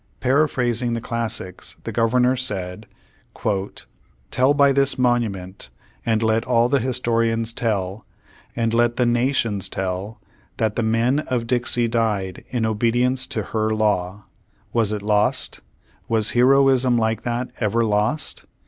[0.19, 2.87] "Paraphrasing the Classics" the Governor said:
[3.35, 5.69] 'Tell by this monument,
[6.03, 8.03] and let all the historians tell,
[8.55, 10.19] and let the nations tell
[10.57, 14.25] that the men of Dixie died in obedience to her law.
[14.73, 15.59] Was it lost?
[16.07, 18.45] Was heroism like that ever lost?